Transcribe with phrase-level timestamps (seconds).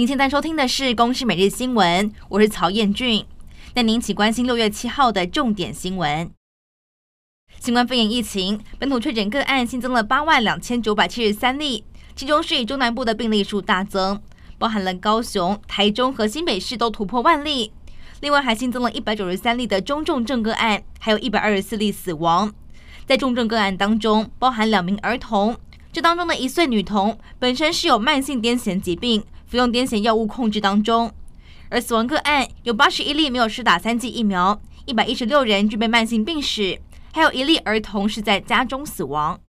[0.00, 3.22] 您现在收听的是《公视每日新闻》，我是曹彦俊。
[3.74, 6.30] 带您一起关心六月七号的重点新闻。
[7.58, 11.84] 新冠肺炎疫情本土确诊个案新增了八万两千九百七十三例，
[12.16, 14.18] 其中是以中南部的病例数大增，
[14.56, 17.70] 包含了高雄、台中和新北市都突破万例。
[18.22, 22.50] 另外还新增了一百九十三例的中重症个案，还有一百二十四例死亡。
[23.04, 25.58] 在重症个案当中，包含两名儿童。
[25.92, 31.12] 这当中的一岁女童本身是有慢性癫痫疾病，服用癫痫药物控制当中。
[31.68, 36.80] 而死亡个案有八十一例没有施打三剂疫苗，一百一十六人具备慢性病史，
[37.12, 39.40] 还有一例儿童是在家中死亡。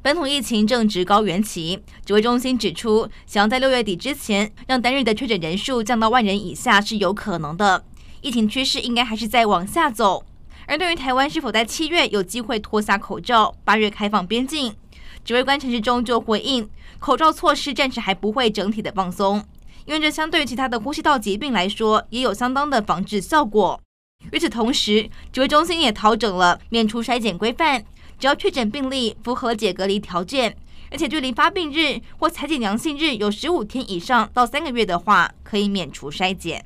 [0.00, 7.84] 本土疫情正值高原期，指挥中心指出，想要在六月底之前让单日的确诊人数降到万人以下是有可能的。
[8.22, 10.24] 疫情趋势应该还是在往下走。
[10.66, 14.74] 而对于台湾是否在七月有机会脱下口罩，八月开放边境？
[15.26, 19.44] 指挥官陈时中就回应，口罩措施暂时还不会整体的放松，
[19.84, 23.80] 因为这相对于其他的呼吸道疾病来说，也有相当的防治效果。
[24.30, 27.84] 与此同时，指挥中心也调整了免除筛检规范，
[28.20, 30.56] 只要确诊病例符合解隔离条件，
[30.92, 36.64] 而且距离发病日或采检阳性日有十五天以上到三个月的话，可以免除筛检。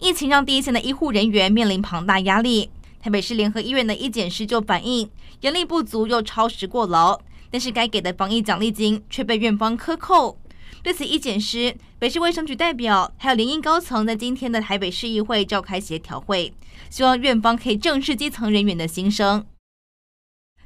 [0.00, 5.08] 疫情让第一线的医护人员面临庞大压力，台北市联合医院的医检师就反映，
[5.40, 7.20] 人力不足又超时过劳。
[7.56, 10.38] 但是该给的防疫奖励金却被院方克扣。
[10.82, 16.52] 对此，医检师、北市卫生局代表还有联医高层在今天的台北市议会召开协调会，
[16.90, 19.46] 希望院方可以正视基层人员的心声。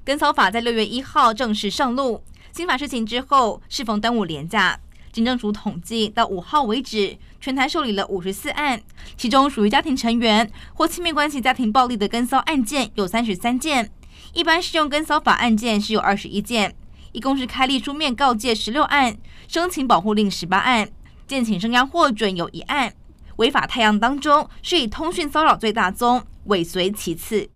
[0.02, 4.80] 跟骚法在六月一号正式上路，新法施行之后，适逢端午连假，
[5.12, 8.82] 警政署统计到五号为止，全台受理了五十四案，
[9.16, 13.92] 其中属于家庭成员或亲密关系家庭暴力的跟骚案件有三十三件。
[14.32, 16.76] 一般适用跟骚法案件是有二十一件，
[17.12, 19.16] 一共是开立书面告诫十六案，
[19.48, 20.90] 申请保护令十八案，
[21.26, 22.94] 建请声押获准有一案。
[23.36, 27.48] 违法太阳当中是以通讯骚扰最大宗，尾随其次。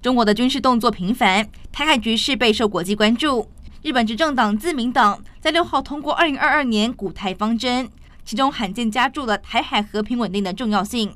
[0.00, 3.50] 中国的军事动作频繁，台海局势备受国际关注。
[3.82, 7.90] 日本执政党自民党在六号通过二零二二年古台方针，
[8.24, 11.14] 其中罕见加注了台海和平稳定的重要性。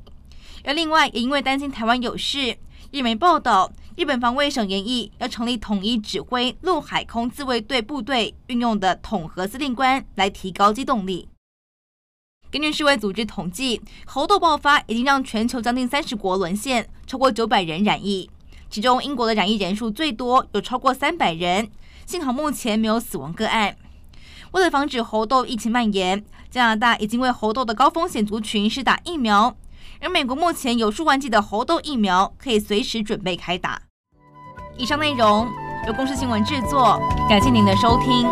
[0.63, 2.57] 而另外也因为担心台湾有事，
[2.91, 3.71] 日媒报道。
[3.95, 11.29] 日本防卫省研议要成立统一指挥陆海空自卫队部队运用的统合司令官，来提高机动力。
[12.49, 18.27] 根据世卫组织统计，猴痘爆发已经让全球将近三十国沦陷，超过九百人染疫，
[18.67, 21.69] 其中英国的染疫人数最多，有超过三百人。
[22.07, 23.77] 幸好目前没有死亡个案。
[24.53, 29.55] 为了防止猴痘疫情蔓延，加拿大已经为猴痘的高风险族群施打疫苗。
[30.03, 33.81] 而美国目前有数万剂的猴痘疫苗，可以随时准备开打。
[34.77, 35.47] 以上内容
[35.87, 36.99] 由公司新闻制作，
[37.29, 38.27] 感谢您的收听。